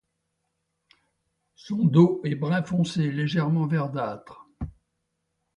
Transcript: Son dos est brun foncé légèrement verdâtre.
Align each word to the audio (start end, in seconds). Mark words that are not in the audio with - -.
Son 1.53 1.85
dos 1.85 2.21
est 2.23 2.33
brun 2.33 2.63
foncé 2.63 3.11
légèrement 3.11 3.67
verdâtre. 3.67 4.47